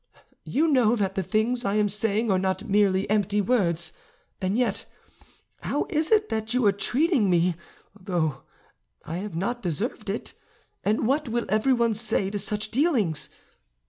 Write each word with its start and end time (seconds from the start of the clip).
You 0.45 0.67
know 0.67 0.95
that 0.95 1.13
the 1.13 1.21
things 1.21 1.63
I 1.63 1.75
am 1.75 1.87
saying 1.87 2.31
are 2.31 2.39
not 2.39 2.67
merely 2.67 3.07
empty 3.07 3.39
words; 3.39 3.93
and 4.41 4.57
yet 4.57 4.87
how 5.61 5.85
is 5.91 6.09
it 6.11 6.51
you 6.55 6.65
are 6.65 6.71
treating 6.71 7.29
me, 7.29 7.53
though 7.93 8.41
I 9.05 9.17
have 9.17 9.35
not 9.35 9.61
deserved 9.61 10.09
it? 10.09 10.33
And 10.83 11.05
what 11.05 11.29
will 11.29 11.45
everyone 11.49 11.93
say 11.93 12.31
to 12.31 12.39
such 12.39 12.71
dealings? 12.71 13.29